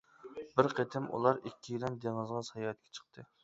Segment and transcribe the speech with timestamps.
[0.59, 3.31] بىر قېتىم ئۇلار ئىككىيلەن دېڭىزغا ساياھەتكە چىقتى.